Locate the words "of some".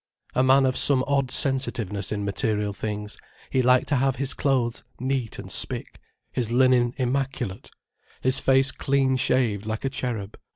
0.65-1.03